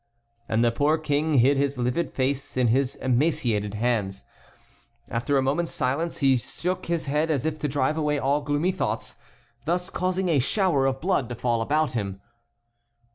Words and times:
And 0.49 0.63
the 0.63 0.71
poor 0.71 0.97
King 0.97 1.35
hid 1.35 1.57
his 1.57 1.77
livid 1.77 2.11
face 2.11 2.57
in 2.57 2.69
his 2.69 2.95
emaciated 2.95 3.75
hands. 3.75 4.23
After 5.07 5.37
a 5.37 5.43
moment's 5.43 5.73
silence 5.73 6.17
he 6.25 6.37
shook 6.37 6.87
his 6.87 7.05
head 7.05 7.29
as 7.29 7.45
if 7.45 7.59
to 7.59 7.67
drive 7.67 7.97
away 7.97 8.17
all 8.17 8.41
gloomy 8.41 8.71
thoughts, 8.71 9.17
thus 9.65 9.91
causing 9.91 10.27
a 10.27 10.39
shower 10.39 10.87
of 10.87 11.01
blood 11.01 11.29
to 11.29 11.35
fall 11.35 11.61
about 11.61 11.91
him. 11.91 12.19